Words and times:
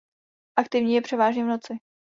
Aktivní 0.55 0.93
je 0.93 1.01
převážně 1.01 1.43
v 1.43 1.47
noci. 1.47 1.77